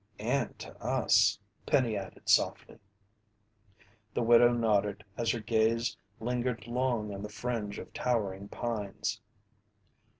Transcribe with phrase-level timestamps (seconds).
[0.17, 2.79] "And to us," Penny added softly.
[4.15, 9.21] The widow nodded as her gaze lingered long on the fringe of towering pines.